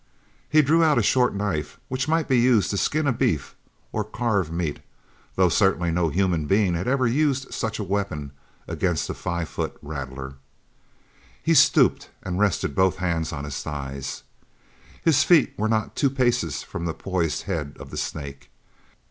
[0.49, 3.55] He drew out a short knife which might be used to skin a beef
[3.91, 4.79] or carve meat,
[5.35, 8.31] though certainly no human being had ever used such a weapon
[8.67, 10.37] against a five foot rattler.
[11.43, 14.23] He stooped and rested both hands on his thighs.
[15.03, 18.49] His feet were not two paces from the poised head of the snake.